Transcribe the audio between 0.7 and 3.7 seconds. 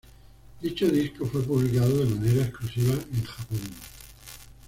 disco fue publicado de manera exclusiva en Japón.